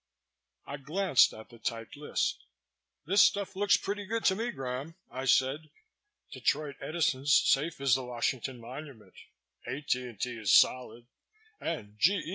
[0.65, 2.45] I glanced at the typed list.
[3.05, 5.69] "This stuff looks pretty good to me, Graham," I said.
[6.31, 9.13] "Detroit Edison's safe as the Washington Monument,
[9.67, 10.39] A.T.&T.
[10.39, 11.05] is solid,
[11.59, 12.23] and G.E.